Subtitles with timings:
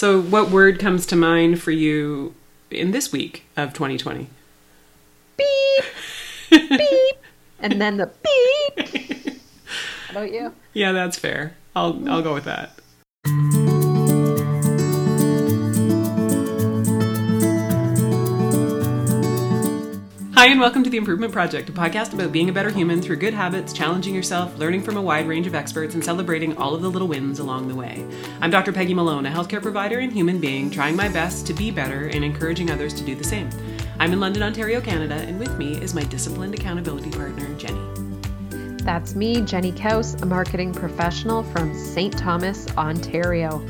[0.00, 2.34] So, what word comes to mind for you
[2.70, 4.28] in this week of 2020?
[5.36, 5.84] Beep,
[6.70, 7.16] beep,
[7.58, 8.88] and then the beep.
[10.06, 10.54] How about you?
[10.72, 11.54] Yeah, that's fair.
[11.76, 12.79] I'll I'll go with that.
[20.40, 23.16] Hi, and welcome to The Improvement Project, a podcast about being a better human through
[23.16, 26.80] good habits, challenging yourself, learning from a wide range of experts, and celebrating all of
[26.80, 28.06] the little wins along the way.
[28.40, 28.72] I'm Dr.
[28.72, 32.24] Peggy Malone, a healthcare provider and human being, trying my best to be better and
[32.24, 33.50] encouraging others to do the same.
[33.98, 37.86] I'm in London, Ontario, Canada, and with me is my disciplined accountability partner, Jenny.
[38.82, 42.16] That's me, Jenny Kaus, a marketing professional from St.
[42.16, 43.62] Thomas, Ontario.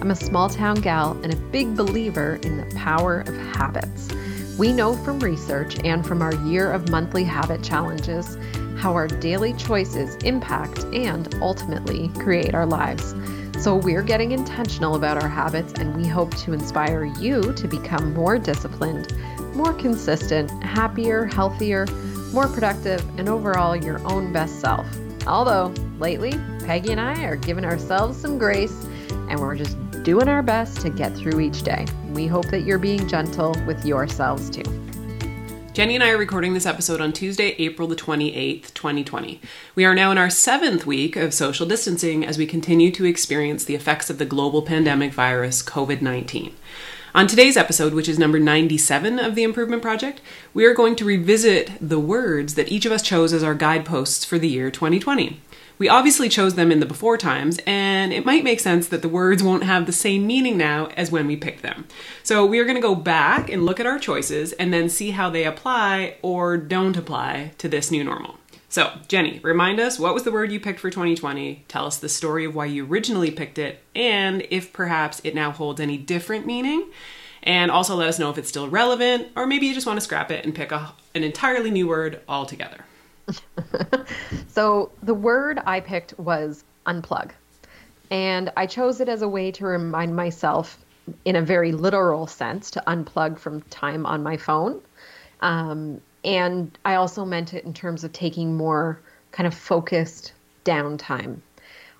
[0.00, 4.08] I'm a small town gal and a big believer in the power of habits.
[4.58, 8.38] We know from research and from our year of monthly habit challenges
[8.78, 13.14] how our daily choices impact and ultimately create our lives.
[13.62, 18.14] So we're getting intentional about our habits and we hope to inspire you to become
[18.14, 19.14] more disciplined,
[19.54, 21.86] more consistent, happier, healthier,
[22.32, 24.86] more productive, and overall your own best self.
[25.26, 26.32] Although, lately,
[26.64, 28.86] Peggy and I are giving ourselves some grace
[29.28, 31.84] and we're just doing our best to get through each day.
[32.16, 34.62] We hope that you're being gentle with yourselves too.
[35.74, 39.38] Jenny and I are recording this episode on Tuesday, April the 28th, 2020.
[39.74, 43.66] We are now in our seventh week of social distancing as we continue to experience
[43.66, 46.54] the effects of the global pandemic virus, COVID 19.
[47.14, 50.22] On today's episode, which is number 97 of the Improvement Project,
[50.54, 54.24] we are going to revisit the words that each of us chose as our guideposts
[54.24, 55.38] for the year 2020.
[55.78, 59.10] We obviously chose them in the before times, and it might make sense that the
[59.10, 61.86] words won't have the same meaning now as when we picked them.
[62.22, 65.10] So we are going to go back and look at our choices and then see
[65.10, 68.38] how they apply or don't apply to this new normal.
[68.70, 71.66] So, Jenny, remind us what was the word you picked for 2020?
[71.68, 75.50] Tell us the story of why you originally picked it, and if perhaps it now
[75.50, 76.90] holds any different meaning.
[77.42, 80.04] And also let us know if it's still relevant, or maybe you just want to
[80.04, 82.85] scrap it and pick a, an entirely new word altogether.
[84.48, 87.30] so the word I picked was unplug.
[88.10, 90.78] And I chose it as a way to remind myself,
[91.24, 94.80] in a very literal sense, to unplug from time on my phone.
[95.40, 99.00] Um, and I also meant it in terms of taking more
[99.32, 100.32] kind of focused
[100.64, 101.40] downtime.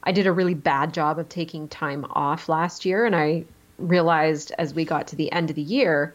[0.03, 3.45] I did a really bad job of taking time off last year, and I
[3.79, 6.15] realized as we got to the end of the year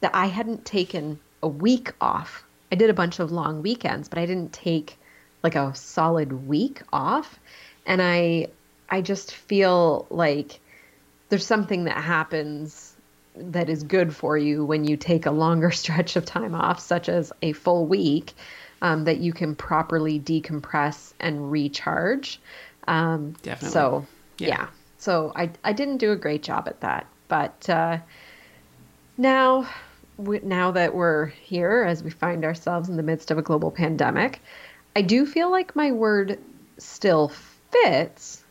[0.00, 2.43] that I hadn't taken a week off
[2.74, 4.98] I did a bunch of long weekends, but I didn't take
[5.44, 7.38] like a solid week off.
[7.86, 8.48] And I
[8.90, 10.58] I just feel like
[11.28, 12.92] there's something that happens
[13.36, 17.08] that is good for you when you take a longer stretch of time off, such
[17.08, 18.32] as a full week,
[18.82, 22.40] um, that you can properly decompress and recharge.
[22.88, 23.72] Um, Definitely.
[23.72, 24.06] So,
[24.38, 24.48] yeah.
[24.48, 24.66] yeah.
[24.98, 27.06] So I, I didn't do a great job at that.
[27.28, 27.98] But uh,
[29.16, 29.68] now
[30.16, 33.70] we, now that we're here, as we find ourselves in the midst of a global
[33.70, 34.40] pandemic,
[34.96, 36.38] I do feel like my word
[36.78, 37.32] still
[37.70, 38.44] fits,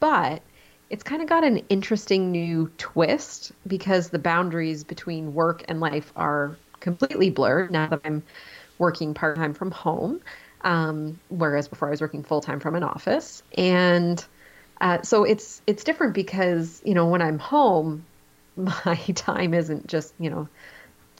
[0.00, 0.42] but
[0.90, 6.12] it's kind of got an interesting new twist because the boundaries between work and life
[6.14, 8.22] are completely blurred now that I'm
[8.78, 10.20] working part time from home,
[10.62, 13.42] um, whereas before I was working full time from an office.
[13.56, 14.24] And
[14.80, 18.04] uh, so it's it's different because you know when I'm home,
[18.56, 20.48] my time isn't just you know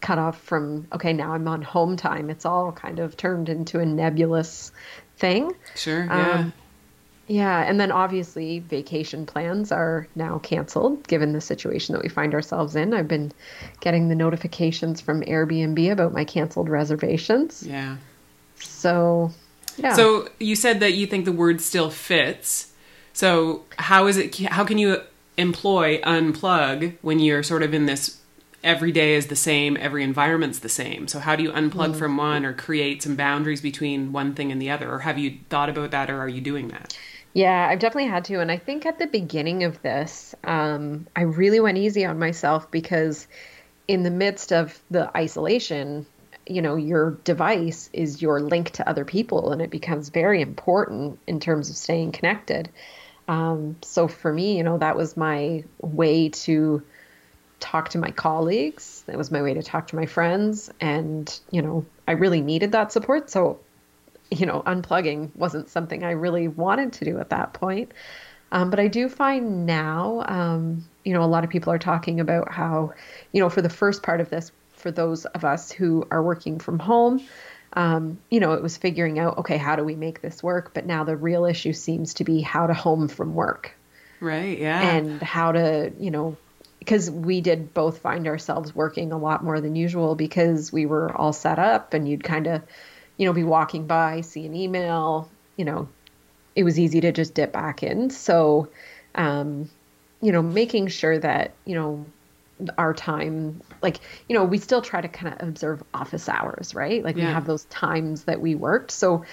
[0.05, 2.29] cut off from okay now i'm on home time.
[2.29, 4.71] It's all kind of turned into a nebulous
[5.17, 5.51] thing.
[5.77, 6.31] Sure yeah.
[6.31, 6.53] Um,
[7.27, 12.35] yeah and then obviously vacation plans are now canceled given the situation that we find
[12.35, 12.93] ourselves in.
[12.93, 13.33] I've been
[13.81, 17.63] getting the notifications from airbnb about my canceled reservations.
[17.67, 17.97] Yeah.
[18.57, 19.33] So
[19.79, 19.95] yeah.
[19.95, 22.73] So you said that you think the word still fits.
[23.15, 25.01] So how is it how can you
[25.39, 28.19] employ unplug when you're sort of in this
[28.65, 31.07] every day is the same, every environment's the same.
[31.07, 31.97] So how do you unplug mm.
[31.97, 34.91] from one or create some boundaries between one thing and the other?
[34.91, 36.99] Or have you thought about that or are you doing that?
[37.35, 38.41] Yeah, I've definitely had to.
[38.41, 42.71] And I think at the beginning of this, um, I really went easy on myself
[42.71, 43.27] because
[43.87, 46.07] in the midst of the isolation,
[46.47, 51.19] you know, your device is your link to other people and it becomes very important
[51.27, 52.71] in terms of staying connected.
[53.29, 56.83] Um, so for me, you know, that was my way to
[57.65, 59.03] talk to my colleagues.
[59.07, 60.71] That was my way to talk to my friends.
[60.81, 63.31] And, you know, I really needed that support.
[63.31, 63.59] So,
[64.31, 67.93] you know, unplugging wasn't something I really wanted to do at that point.
[68.53, 72.21] Um, but I do find now, um, you know, a lot of people are talking
[72.21, 72.93] about how,
[73.33, 76.59] you know, for the first part of this, for those of us who are working
[76.59, 77.27] from home,
[77.73, 80.73] um, you know, it was figuring out, okay, how do we make this work?
[80.75, 83.75] But now the real issue seems to be how to home from work.
[84.21, 84.59] Right.
[84.59, 84.81] Yeah.
[84.81, 86.37] And how to, you know,
[86.85, 91.11] because we did both find ourselves working a lot more than usual because we were
[91.17, 92.63] all set up and you'd kind of,
[93.17, 95.89] you know, be walking by, see an email, you know,
[96.55, 98.11] it was easy to just dip back in.
[98.11, 98.69] So,
[99.15, 99.71] um,
[100.21, 102.05] you know, making sure that, you know,
[102.77, 107.03] our time, like, you know, we still try to kind of observe office hours, right?
[107.03, 107.29] Like Yeah.
[107.29, 108.91] we have those times that we worked.
[108.91, 109.25] So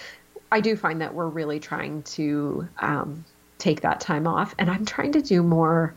[0.51, 3.25] I do find that we're really trying to um,
[3.57, 4.55] take that time off.
[4.57, 5.93] And I'm trying to do more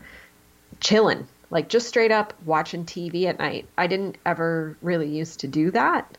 [0.79, 3.67] chilling, like just straight up watching TV at night.
[3.77, 6.17] I didn't ever really used to do that.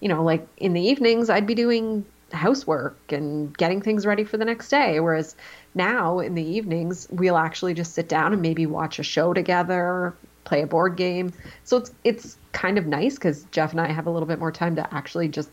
[0.00, 4.36] You know, like in the evenings, I'd be doing housework and getting things ready for
[4.36, 5.00] the next day.
[5.00, 5.36] Whereas
[5.74, 10.14] now in the evenings, we'll actually just sit down and maybe watch a show together,
[10.44, 11.32] play a board game.
[11.64, 14.52] So it's it's kind of nice because Jeff and I have a little bit more
[14.52, 15.50] time to actually just,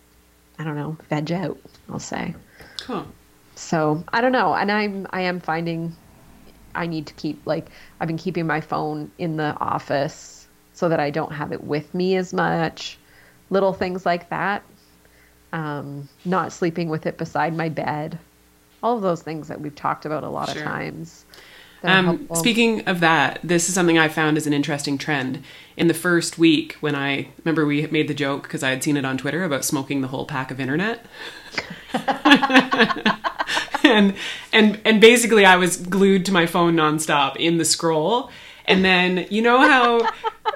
[0.58, 1.58] I don't know, veg out.
[1.90, 2.36] I'll say.
[2.82, 3.06] Cool.
[3.56, 5.96] So I don't know, and I'm I am finding
[6.80, 7.68] I need to keep like
[8.00, 11.94] I've been keeping my phone in the office so that I don't have it with
[11.94, 12.98] me as much.
[13.50, 14.64] Little things like that.
[15.52, 18.18] Um, not sleeping with it beside my bed.
[18.82, 20.62] All of those things that we've talked about a lot Sure.
[20.62, 21.26] of times.
[21.84, 25.44] Um, speaking of that, this is something I found as an interesting trend.
[25.76, 28.96] In the first week, when I remember we made the joke because I had seen
[28.98, 31.06] it on Twitter about smoking the whole pack of internet.
[33.90, 34.14] and
[34.54, 38.30] and and basically I was glued to my phone nonstop in the scroll.
[38.66, 40.08] And then you know how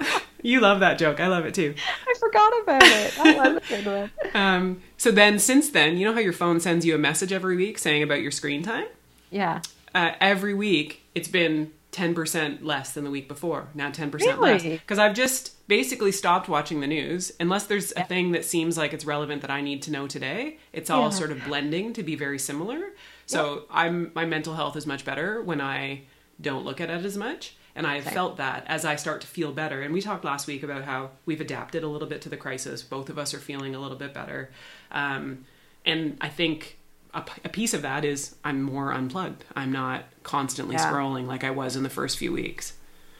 [0.44, 1.19] you love that joke.
[1.19, 1.74] I love it too.
[2.07, 3.18] I forgot about it.
[3.18, 4.12] A good one.
[4.35, 7.56] Um, so then since then, you know how your phone sends you a message every
[7.56, 8.85] week saying about your screen time?
[9.31, 9.62] Yeah.
[9.95, 14.97] uh, every week it's been 10% less than the week before now 10% less because
[14.97, 19.06] i've just basically stopped watching the news unless there's a thing that seems like it's
[19.06, 21.09] relevant that i need to know today it's all Yeah.
[21.09, 22.79] sort of blending to be very similar
[23.25, 26.02] so i'm my mental health is much better when i
[26.42, 29.28] don't look at it as much and i have felt that as i start to
[29.28, 32.30] feel better and we talked last week about how we've adapted a little bit to
[32.30, 34.50] the crisis both of us are feeling a little bit better
[34.92, 35.46] um,
[35.86, 36.78] and i think
[37.16, 39.46] a, p- a piece of that is I'm more unplugged.
[39.56, 40.92] I'm not constantly Yeah.
[40.92, 42.74] scrolling like I was in the first few weeks.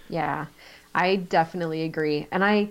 [0.10, 0.48] Yeah,
[0.96, 2.26] I definitely agree.
[2.32, 2.70] And I,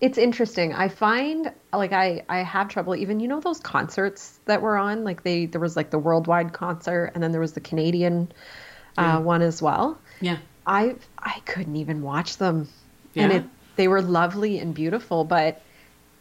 [0.00, 0.72] it's interesting.
[0.72, 5.04] I find like I, I have trouble even, you know, those concerts that were on,
[5.04, 8.32] like they, there was like the worldwide concert and then there was the Canadian
[8.98, 9.98] uh, one as well.
[10.20, 10.38] Yeah.
[10.66, 12.68] I, I couldn't even watch them.
[13.16, 13.38] And Yeah?
[13.38, 13.44] it,
[13.76, 15.62] they were lovely and beautiful, but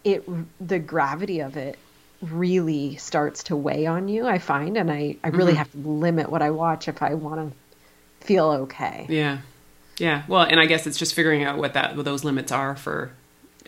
[0.04, 0.28] it,
[0.66, 1.78] the gravity of it
[2.22, 4.78] really starts to weigh on you, I find.
[4.78, 8.52] And I, I really have to limit what I watch if I want to feel
[8.52, 9.06] okay.
[9.10, 9.40] Yeah.
[9.98, 10.24] Yeah.
[10.28, 13.12] Well, and I guess it's just figuring out what that what those limits are for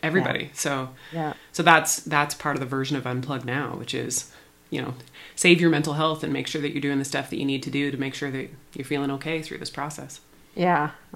[0.02, 0.52] everybody.
[0.54, 1.34] So Yeah.
[1.52, 4.32] so that's that's part of the version of unplug now, which is,
[4.70, 4.96] you know,
[5.36, 7.64] save your mental health and make sure that you're doing the stuff that you need
[7.64, 10.20] to do to make sure that you're feeling okay through this process.
[10.56, 10.92] Yeah,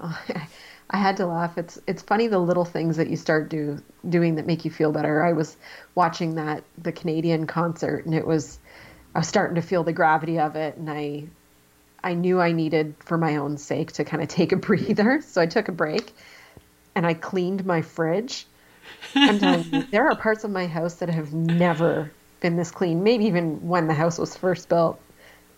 [0.90, 1.58] I had to laugh.
[1.58, 4.90] It's it's funny the little things that you start do doing that make you feel
[4.92, 5.22] better.
[5.22, 5.56] I was
[5.94, 8.58] watching that the Canadian concert, and it was
[9.14, 11.24] I was starting to feel the gravity of it, and I
[12.02, 15.40] I knew I needed for my own sake to kind of take a breather, so
[15.40, 16.12] I took a break,
[16.94, 18.46] and I cleaned my fridge.
[19.14, 22.10] I'm telling you, there are parts of my house that have never
[22.40, 23.02] been this clean.
[23.02, 25.00] Maybe even when the house was first built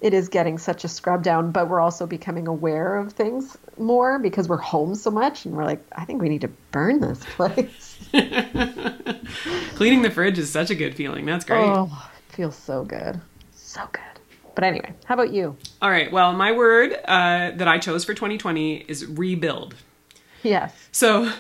[0.01, 4.19] it is getting such a scrub down, but we're also becoming aware of things more
[4.19, 7.23] because we're home so much and we're like, I think we need to burn this
[7.25, 7.99] place.
[9.75, 11.27] Cleaning the fridge is such a good feeling.
[11.27, 11.69] That's great.
[11.69, 13.21] Oh, it feels so good.
[13.53, 14.10] So good.
[14.61, 15.57] But anyway, how about you?
[15.81, 16.13] All right.
[16.13, 19.75] Well, my word uh, that I chose for 2020 is rebuild.
[20.43, 20.75] Yes.
[20.93, 21.33] So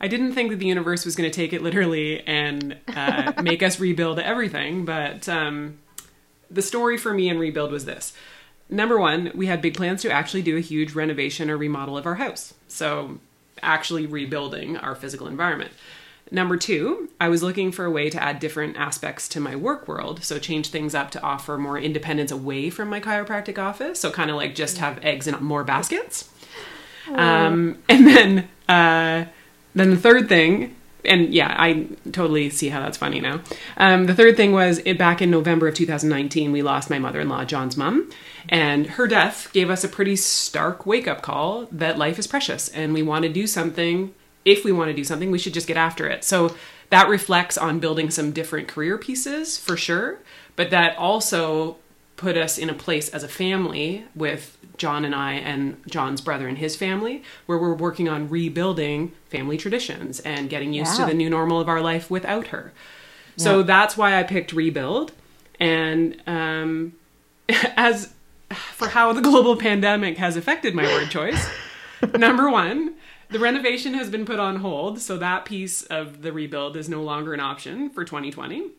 [0.00, 3.62] I didn't think that the universe was going to take it literally and uh, make
[3.62, 5.76] us rebuild everything, but um,
[6.50, 8.14] the story for me in rebuild was this.
[8.70, 12.06] Number one, we had big plans to actually do a huge renovation or remodel of
[12.06, 12.54] our house.
[12.66, 13.18] So,
[13.62, 15.72] actually rebuilding our physical environment.
[16.30, 19.86] Number two, I was looking for a way to add different aspects to my work
[19.86, 20.24] world.
[20.24, 24.00] So, change things up to offer more independence away from my chiropractic office.
[24.00, 26.30] So, kind of like just have eggs in more baskets.
[27.12, 29.26] Um, and then, uh,
[29.74, 33.40] then the third thing, and yeah, I totally see how that's funny now.
[33.76, 37.20] Um, the third thing was it, back in November of 2019, we lost my mother
[37.20, 38.10] in law, John's mom,
[38.48, 42.68] and her death gave us a pretty stark wake up call that life is precious
[42.68, 44.14] and we want to do something.
[44.44, 46.24] If we want to do something, we should just get after it.
[46.24, 46.54] So
[46.90, 50.18] that reflects on building some different career pieces for sure,
[50.56, 51.76] but that also
[52.16, 56.46] put us in a place as a family with John and I and John's brother
[56.46, 61.06] and his family, where we're working on rebuilding family traditions and getting used Yeah.
[61.06, 62.72] to the new normal of our life without her.
[63.36, 65.10] So that's why I picked rebuild.
[65.58, 66.92] And um,
[67.76, 68.12] as
[68.50, 71.48] for how the global pandemic has affected my word choice,
[72.18, 72.94] Number one,
[73.34, 77.02] the renovation has been put on hold, so that piece of the rebuild is no
[77.02, 78.70] longer an option for 2020.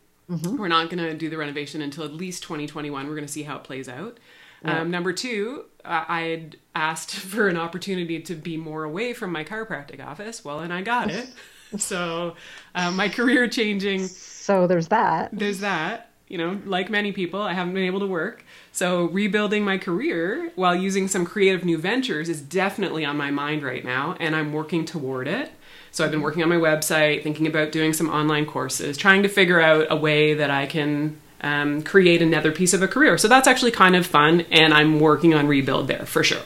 [0.56, 3.06] We're not going to do the renovation until at least 2021.
[3.06, 4.18] We're going to see how it plays out.
[4.64, 9.30] Um, number two, uh, I had asked for an opportunity to be more away from
[9.30, 10.42] my chiropractic office.
[10.42, 11.28] Well, and I got it.
[11.76, 12.34] so
[12.74, 15.28] um, my career changing So there's that.
[15.34, 16.12] there's that.
[16.28, 18.44] You know, like many people, I haven't been able to work.
[18.72, 23.62] So rebuilding my career while using some creative new ventures is definitely on my mind
[23.62, 25.52] right now, and I'm working toward it.
[25.92, 29.28] So I've been working on my website, thinking about doing some online courses, trying to
[29.28, 33.16] figure out a way that I can um, create another piece of a career.
[33.18, 36.42] So that's actually kind of fun, and I'm working on rebuild there for sure.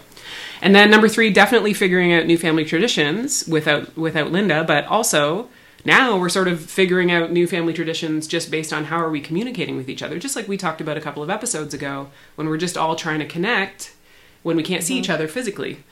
[0.63, 5.49] And then number three, definitely figuring out new family traditions without without Linda, but also
[5.85, 9.21] now we're sort of figuring out new family traditions just based on how are we
[9.21, 12.49] communicating with each other, just like we talked about a couple of episodes ago when
[12.49, 13.95] we're just all trying to connect
[14.43, 15.13] when we can't see each mm-hmm.
[15.13, 15.85] other physically.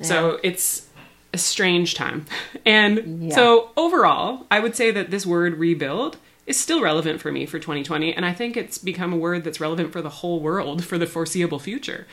[0.00, 0.88] So it's
[1.32, 2.26] a strange time.
[2.66, 3.34] And Yeah.
[3.34, 6.16] so overall, I would say that this word rebuild
[6.46, 9.60] is still relevant for me for 2020 and I think it's become a word that's
[9.60, 12.06] relevant for the whole world for the foreseeable future.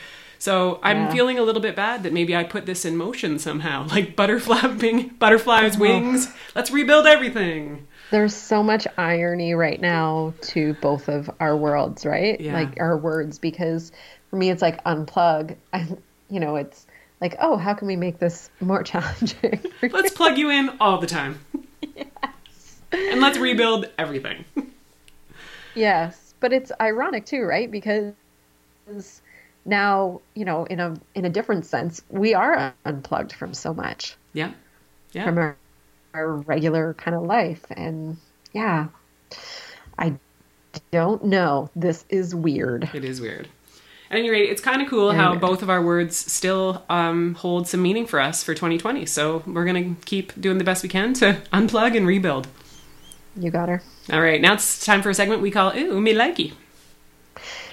[0.44, 1.10] So I'm Yeah.
[1.10, 5.18] feeling a little bit bad that maybe I put this in motion somehow, like butterflapping
[5.18, 5.80] butterflies' uh-huh.
[5.80, 6.28] wings.
[6.54, 7.86] Let's rebuild everything.
[8.10, 12.38] There's so much irony right now to both of our worlds, right?
[12.38, 12.52] Yeah.
[12.52, 13.90] Like our words, because
[14.28, 15.56] for me, it's like unplug.
[15.72, 15.88] I,
[16.28, 16.86] you know, it's
[17.22, 19.64] like, oh, how can we make this more challenging?
[19.80, 21.40] Let's plug you in all the time.
[22.92, 24.44] And let's rebuild everything.
[25.74, 27.70] yes, but it's ironic too, right?
[27.70, 28.12] Because
[29.64, 34.16] now, you know, in a in a different sense, we are unplugged from so much
[34.32, 34.52] Yeah.
[35.12, 35.24] Yeah.
[35.24, 35.56] from our,
[36.12, 38.16] our regular kind of life, and
[38.52, 38.88] yeah,
[39.98, 40.14] I
[40.90, 41.70] don't know.
[41.76, 42.90] This is weird.
[42.94, 43.48] It is weird.
[44.10, 45.40] At any rate, it's kind of cool Very how weird.
[45.40, 49.06] both of our words still um, hold some meaning for us for 2020.
[49.06, 52.46] So we're going to keep doing the best we can to unplug and rebuild.
[53.36, 53.82] You got her.
[54.12, 56.52] All right, now it's time for a segment we call Ooh, Me Likey.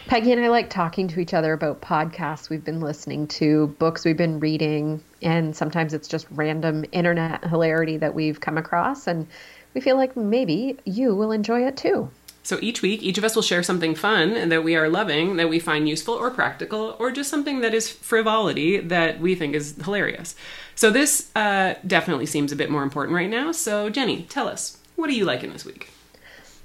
[0.08, 4.04] Peggy and I like talking to each other about podcasts we've been listening to, books
[4.04, 9.08] we've been reading, and sometimes it's just random internet hilarity that we've come across.
[9.08, 9.28] And
[9.74, 12.10] we feel like maybe you will enjoy it too.
[12.44, 15.36] So each week, each of us will share something fun and that we are loving,
[15.36, 19.54] that we find useful or practical, or just something that is frivolity that we think
[19.54, 20.36] is hilarious.
[20.74, 23.52] So this uh, definitely seems a bit more important right now.
[23.52, 25.90] So Jenny, tell us, what are you liking this week?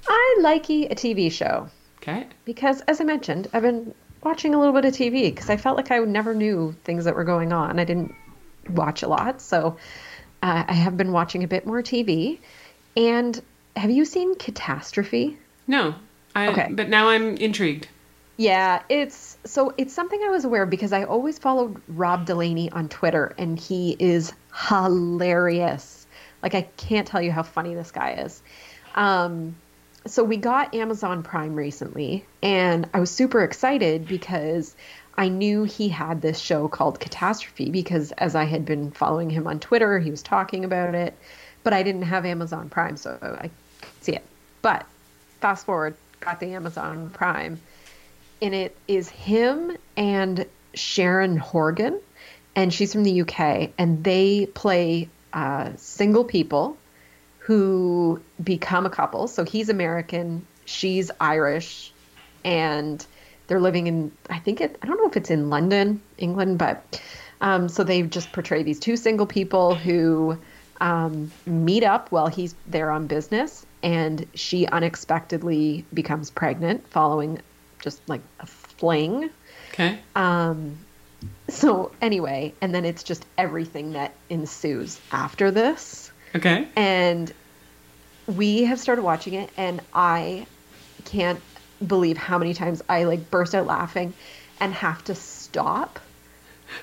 [0.07, 1.69] I like a TV show
[2.07, 2.25] Okay.
[2.45, 5.75] because, as I mentioned, I've been watching a little bit of TV because I felt
[5.77, 7.79] like I never knew things that were going on.
[7.79, 8.13] I didn't
[8.69, 9.77] watch a lot, so
[10.41, 12.39] uh, I have been watching a bit more TV.
[12.95, 13.39] And
[13.75, 15.37] have you seen Catastrophe?
[15.67, 15.95] No.
[16.35, 16.67] I, Okay.
[16.71, 17.87] But now I'm intrigued.
[18.37, 22.71] Yeah, it's so it's something I was aware of because I always followed Rob Delaney
[22.71, 24.31] on Twitter and he is
[24.69, 26.05] hilarious.
[26.43, 28.43] Like I can't tell you how funny this guy is.
[28.93, 29.55] Um
[30.07, 34.75] so we got Amazon Prime recently and I was super excited because
[35.17, 39.47] I knew he had this show called Catastrophe because as I had been following him
[39.47, 41.15] on Twitter, he was talking about it,
[41.63, 43.49] but I didn't have Amazon Prime so I
[44.01, 44.23] see it.
[44.61, 44.85] But
[45.41, 47.59] fast forward, got the Amazon Prime
[48.41, 51.99] and it is him and Sharon Horgan,
[52.55, 56.77] and she's from the UK, and they play uh, single people
[57.47, 59.25] who become a couple.
[59.29, 61.93] So he's American, she's Irish,
[62.43, 63.05] and
[63.47, 67.01] they're living in I think it I don't know if it's in London, England, but
[67.39, 70.37] um, so they just portray these two single people who
[70.81, 77.39] um, meet up while he's there on business, and she unexpectedly becomes pregnant following
[77.79, 79.29] just like a fling.
[79.71, 79.99] Okay.
[80.17, 80.77] Um,
[81.47, 86.11] so anyway, and then it's just everything that ensues after this.
[86.35, 86.67] Okay.
[86.75, 87.33] And
[88.27, 90.47] we have started watching it, and I
[91.05, 91.41] can't
[91.85, 94.13] believe how many times I like burst out laughing
[94.59, 95.99] and have to stop,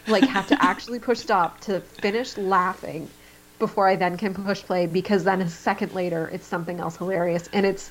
[0.07, 3.11] like have to actually push stop to finish laughing
[3.59, 7.49] before I then can push play because then a second later it's something else hilarious
[7.53, 7.91] and it's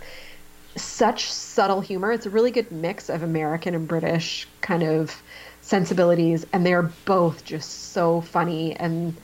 [0.75, 2.11] such subtle humor.
[2.11, 5.21] It's a really good mix of American and British kind of
[5.61, 9.19] sensibilities and they're both just so funny and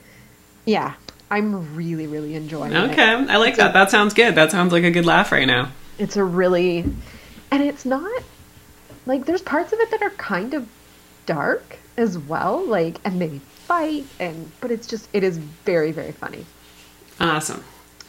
[0.66, 0.94] yeah,
[1.30, 2.90] I'm really really enjoying it.
[2.90, 3.02] Okay.
[3.02, 3.72] I like that.
[3.72, 4.34] That sounds good.
[4.34, 5.70] That sounds like a good laugh right now.
[5.98, 6.80] It's a really
[7.50, 8.22] and it's not
[9.06, 10.68] like there's parts of it that are kind of
[11.26, 16.12] dark as well, like and they fight and but it's just it is very very
[16.12, 16.44] funny.
[17.20, 17.62] Awesome.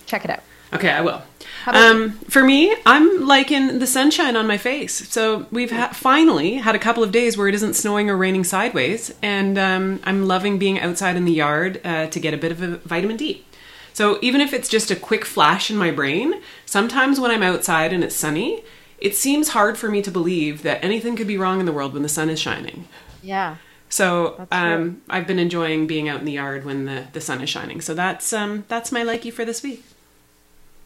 [0.06, 0.42] Check it out.
[0.74, 1.22] Okay, I will.
[1.68, 5.08] Um, for me, I'm liking the sunshine on my face.
[5.10, 8.44] So we've ha- finally had a couple of days where it isn't snowing or raining
[8.44, 12.51] sideways, and um, I'm loving being outside in the yard uh, to get a bit
[12.51, 13.46] of a vitamin D.
[13.94, 17.92] So even if it's just a quick flash in my brain, sometimes when I'm outside
[17.92, 18.63] and it's sunny,
[18.98, 21.94] it seems hard for me to believe that anything could be wrong in the world
[21.94, 22.88] when the sun is shining.
[23.22, 23.58] Yeah.
[23.90, 27.50] So um, I've been enjoying being out in the yard when the, the sun is
[27.50, 27.82] shining.
[27.82, 29.84] So that's um, that's my likey for this week.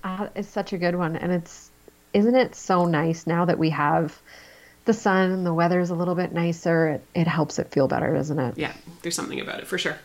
[0.05, 1.71] Uh, it's such a good one, and it's
[2.13, 4.15] isn't it so nice now that we have
[4.85, 6.89] the sun and the weather is a little bit nicer.
[6.89, 8.55] It, it helps it feel better, doesn't it?
[8.55, 9.97] Yeah, there's something about it for sure.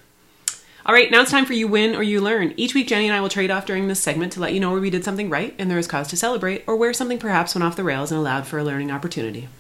[0.87, 2.54] All right, now it's time for you win or you learn.
[2.57, 4.71] Each week, Jenny and I will trade off during this segment to let you know
[4.73, 7.54] where we did something right and there is cause to celebrate, or where something perhaps
[7.54, 9.50] went off the rails and allowed for a learning opportunity.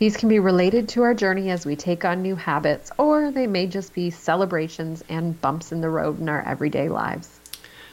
[0.00, 3.46] These can be related to our journey as we take on new habits, or they
[3.46, 7.35] may just be celebrations and bumps in the road in our everyday lives.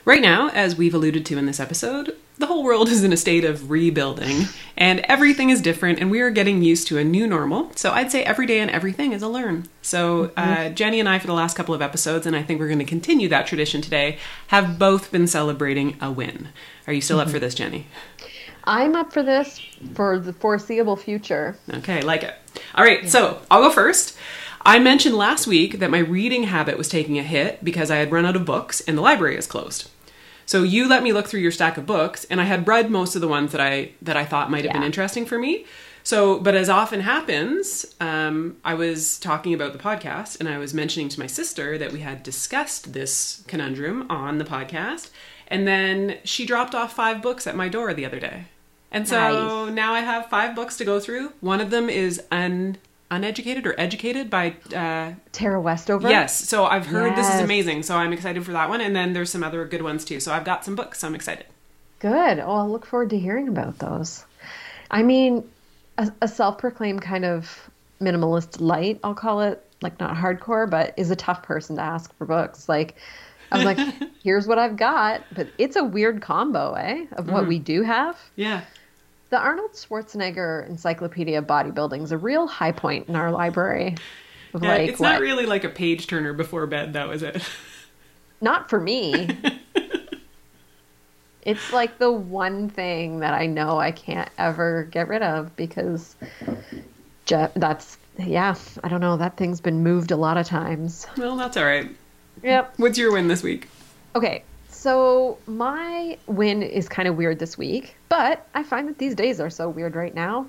[0.06, 3.18] Right now, as we've alluded to in this episode, the whole world is in a
[3.18, 7.26] state of rebuilding and everything is different and we are getting used to a new
[7.26, 7.72] normal.
[7.76, 9.66] So I'd say every day and everything is a learn.
[9.82, 12.68] So uh, Jenny and I, for the last couple of episodes, and I think we're
[12.68, 14.18] going to continue that tradition today,
[14.48, 16.50] have both been celebrating a win.
[16.86, 17.88] Are you still up for this, Jenny?
[18.66, 19.62] I'm up for this
[19.94, 21.58] for the foreseeable future.
[21.76, 22.36] Okay, like it.
[22.76, 24.18] All right, so I'll go first.
[24.66, 28.12] I mentioned last week that my reading habit was taking a hit because I had
[28.12, 29.90] run out of books and the library is closed.
[30.46, 33.16] So you let me look through your stack of books and I had read most
[33.16, 35.66] of the ones that I that I thought might have been interesting for me.
[36.06, 40.74] So, but as often happens, um, I was talking about the podcast and I was
[40.74, 45.12] mentioning to my sister that we had discussed this conundrum on the podcast.
[45.48, 48.46] And then she dropped off five books at my door the other day.
[48.92, 49.74] And so Nice.
[49.74, 51.32] now I have five books to go through.
[51.40, 52.78] One of them is un,
[53.16, 56.10] Uneducated or Educated by uh, Tara Westover.
[56.10, 56.48] Yes.
[56.48, 57.84] So I've heard this is amazing.
[57.84, 58.82] So I'm excited for that one.
[58.82, 60.20] And then there's some other good ones too.
[60.20, 61.00] So I've got some books.
[61.00, 61.46] So I'm excited.
[62.00, 62.40] Good.
[62.40, 64.26] Oh, I'll look forward to hearing about those.
[64.92, 65.44] I mean,
[65.98, 67.70] a, a self-proclaimed kind of
[68.02, 72.14] minimalist light, I'll call it, like not hardcore, but is a tough person to ask
[72.18, 72.68] for books.
[72.68, 72.96] Like,
[73.52, 73.78] I'm like,
[74.24, 78.18] here's what I've got, but it's a weird combo, eh, of what we do have.
[78.36, 78.62] Yeah.
[79.34, 83.96] The Arnold Schwarzenegger Encyclopedia of Bodybuilding is a real high point in our library.
[84.54, 85.14] Yeah, like it's what?
[85.14, 87.44] not really like a page turner before bed, though, is it?
[88.42, 89.28] Not for me.
[91.42, 96.16] it's like the one thing that I know I can't ever get rid of because
[97.26, 101.08] Je- that's yeah, I don't know, that thing's been moved a lot of times.
[101.18, 101.90] well, that's all right.
[102.44, 102.76] Yep.
[102.78, 103.68] What's your win this week?
[104.16, 104.44] Okay.
[104.70, 109.40] So my win is kind of weird this week, but I find that these days
[109.40, 110.46] are so weird right now.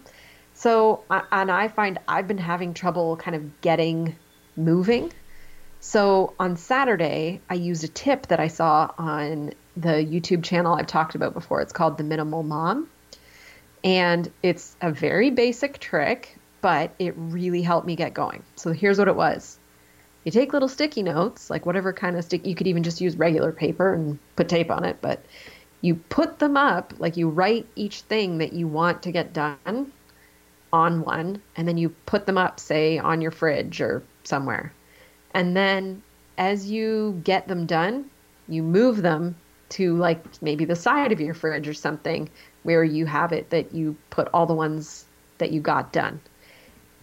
[0.53, 4.17] So and I find I've been having trouble kind of getting
[4.55, 5.11] moving.
[5.81, 10.89] So on Saturday, I used a tip that I saw on the YouTube channel I've
[10.89, 11.63] talked about before.
[11.63, 12.91] It's called the Minimal Mom.
[13.83, 18.43] And it's a very basic trick, but it really helped me get going.
[18.57, 19.59] So here's what it was.
[20.23, 23.17] You take little sticky notes, like whatever kind of stick, you could even just use
[23.17, 25.25] regular paper and put tape on it, but
[25.85, 29.93] you put them up, like you write each thing that you want to get done
[30.73, 34.73] on one, and then you put them up, say, on your fridge or somewhere.
[35.35, 36.03] And then
[36.39, 38.09] as you get them done,
[38.49, 39.37] you move them
[39.71, 42.31] to like maybe the side of your fridge or something
[42.63, 45.05] where you have it that you put all the ones
[45.37, 46.19] that you got done.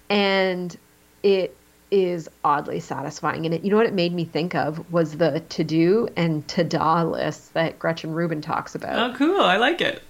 [0.09, 0.75] And
[1.21, 1.55] it
[1.91, 3.45] is oddly satisfying.
[3.45, 6.47] And it, you know what it made me think of was the to do and
[6.47, 8.97] to da list that Gretchen Rubin talks about.
[8.97, 9.41] Oh, cool.
[9.41, 10.01] I like it.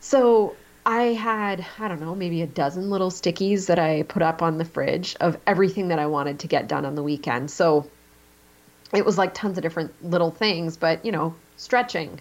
[0.00, 4.42] So I had, I don't know, maybe a dozen little stickies that I put up
[4.42, 7.50] on the fridge of everything that I wanted to get done on the weekend.
[7.50, 7.88] So
[8.92, 12.20] it was like tons of different little things, but you know, stretching,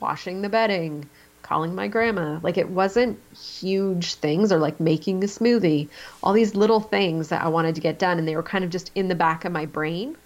[0.00, 1.08] washing the bedding,
[1.48, 2.38] calling my grandma.
[2.42, 5.88] Like it wasn't huge things or like making a smoothie.
[6.22, 8.70] All these little things that I wanted to get done and they were kind of
[8.70, 10.16] just in the back of my brain.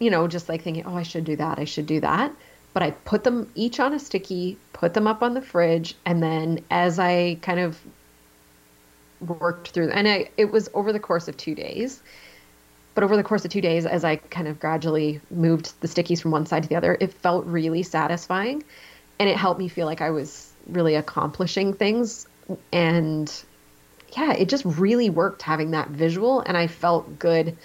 [0.00, 1.58] You know, just like thinking, "Oh, I should do that.
[1.58, 2.32] I should do that."
[2.72, 6.22] But I put them each on a sticky, put them up on the fridge, and
[6.22, 7.78] then as I kind of
[9.20, 12.02] worked through and I, it was over the course of 2 days.
[12.94, 16.20] But over the course of 2 days as I kind of gradually moved the stickies
[16.20, 18.64] from one side to the other, it felt really satisfying
[19.20, 22.26] and it helped me feel like I was really accomplishing things
[22.72, 23.32] and
[24.16, 27.56] yeah, it just really worked having that visual and I felt good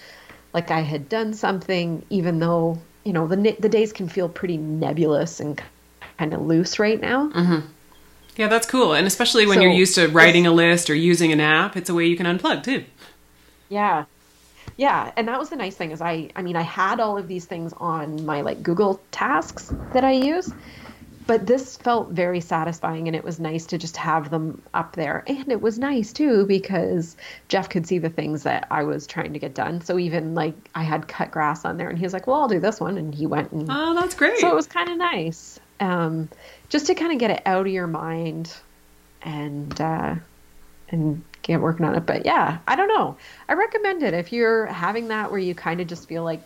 [0.52, 4.58] like I had done something even though, you know, the the days can feel pretty
[4.58, 5.60] nebulous and
[6.18, 7.30] kind of loose right now.
[7.30, 7.66] Mm-hmm.
[8.36, 8.92] Yeah, that's cool.
[8.92, 11.88] And especially when So you're used to writing a list or using an app, it's
[11.88, 12.84] a way you can unplug too.
[13.70, 14.04] Yeah.
[14.76, 17.28] Yeah, and that was the nice thing is I I mean I had all of
[17.28, 20.52] these things on my like Google tasks that I use.
[21.26, 25.24] But this felt very satisfying and it was nice to just have them up there.
[25.26, 27.16] And it was nice too because
[27.48, 29.80] jeff could see the things that i was trying to get done.
[29.80, 32.48] So even like i had cut grass on there and he was like well i'll
[32.48, 34.38] do this one and he went and Oh, that's great.
[34.38, 36.28] so it was kind of nice um,
[36.68, 38.52] just to kind of get it out of your mind
[39.22, 40.14] and uh,
[40.88, 42.06] and get working on it.
[42.06, 43.16] But yeah i don't know.
[43.48, 46.40] I recommend it if you're having that where you kind of just feel like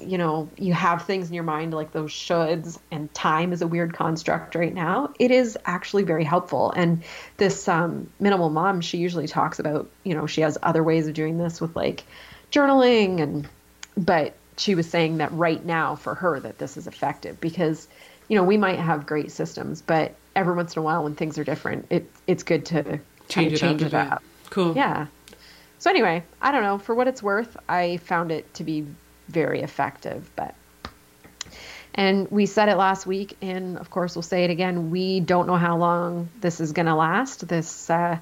[0.00, 3.66] you know you have things in your mind like those shoulds and time is a
[3.66, 7.02] weird construct right now it is actually very helpful and
[7.36, 11.14] this um, minimal mom she usually talks about you know she has other ways of
[11.14, 12.04] doing this with like
[12.50, 13.48] journaling and
[13.96, 17.88] but she was saying that right now for her that this is effective because
[18.28, 21.38] you know we might have great systems but every once in a while when things
[21.38, 23.88] are different it it's good to change it change up.
[23.88, 24.74] it up Cool.
[24.76, 25.06] yeah.
[25.78, 26.76] So anyway, I don't know.
[26.76, 28.86] For what it's worth, I found it to be
[29.30, 30.30] very effective.
[30.36, 30.54] But
[31.94, 34.90] and we said it last week, and of course we'll say it again.
[34.90, 37.46] We don't know how long this is going to last.
[37.48, 38.18] This uh,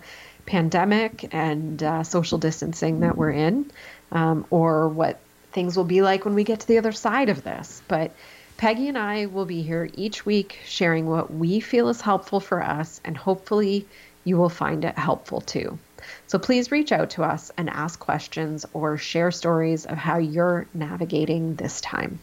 [0.47, 3.71] pandemic and uh, social distancing that we're in,
[4.11, 5.21] um, or what
[5.53, 7.83] things will be like when we get to the other side of this.
[7.89, 8.13] But
[8.57, 12.63] Peggy and I will be here each week sharing what we feel is helpful for
[12.63, 13.87] us, and hopefully
[14.25, 15.79] you will find it helpful too.
[16.27, 20.67] So please reach out to us and ask questions or share stories of how you're
[20.75, 22.19] navigating this time.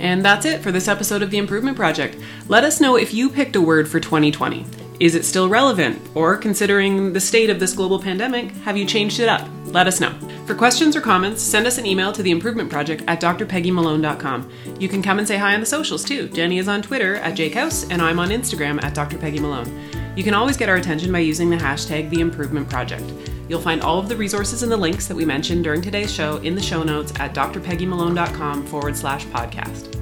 [0.00, 2.16] And that's it for this episode of The Improvement Project.
[2.46, 4.64] Let us know if you picked a word for 2020.
[5.00, 6.00] Is it still relevant?
[6.14, 9.48] Or, considering the state of this global pandemic, have you changed it up?
[9.66, 10.12] Let us know.
[10.46, 14.50] For questions or comments, send us an email to The Improvement Project at drpeggymalone.com.
[14.80, 16.28] You can come and say hi on the socials too.
[16.28, 19.97] Jenny is on Twitter at jakehouse, and I'm on Instagram at drpeggymalone.
[20.18, 23.04] You can always get our attention by using the hashtag The Improvement Project.
[23.48, 26.38] You'll find all of the resources and the links that we mentioned during today's show
[26.38, 29.94] in the show notes at drpeggymalone.com forward slash podcast.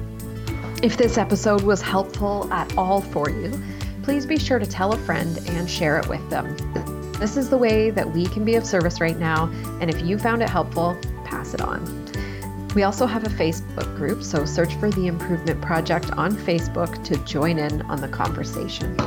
[0.83, 3.51] If this episode was helpful at all for you,
[4.01, 6.57] please be sure to tell a friend and share it with them.
[7.19, 9.51] This is the way that we can be of service right now,
[9.81, 12.07] and if you found it helpful, pass it on.
[12.73, 17.17] We also have a Facebook group, so search for the Improvement Project on Facebook to
[17.17, 18.97] join in on the conversation.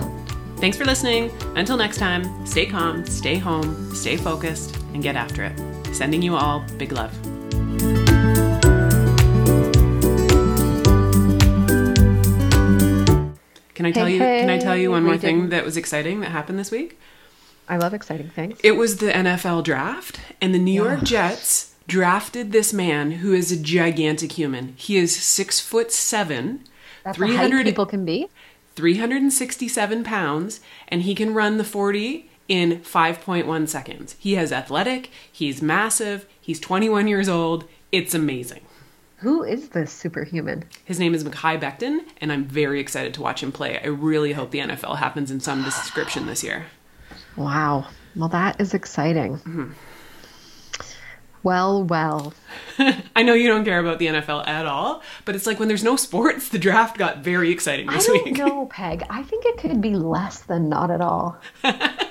[0.60, 1.30] Thanks for listening.
[1.56, 5.58] Until next time, stay calm, stay home, stay focused, and get after it.
[5.94, 7.12] Sending you all big love.
[13.74, 15.64] Can I tell Hey, you can I tell you one more we thing didn't- that
[15.64, 16.98] was exciting that happened this week?
[17.66, 18.58] I love exciting things.
[18.62, 23.50] It was the NFL draft, and the New York Jets drafted this man who is
[23.50, 24.74] a gigantic human.
[24.76, 26.60] He is six foot seven,
[27.04, 28.28] That's how height people can be.
[28.76, 34.16] 367 pounds, and he can run the 40 in 5.1 seconds.
[34.18, 37.64] He is athletic, he's massive, he's 21 years old.
[37.92, 38.62] It's amazing.
[39.18, 40.64] Who is this superhuman?
[40.84, 43.78] His name is Mekhi Becton, and I'm very excited to watch him play.
[43.78, 46.66] I really hope the NFL happens in some description this year.
[47.36, 47.86] Wow.
[48.16, 49.36] Well, that is exciting.
[49.38, 49.72] Mm-hmm.
[51.42, 52.34] Well, well.
[53.16, 55.84] I know you don't care about the NFL at all, but it's like when there's
[55.84, 58.20] no sports, the draft got very exciting this week.
[58.20, 58.38] I don't week.
[58.38, 59.04] know, Peg.
[59.08, 61.38] I think it could be less than not at all.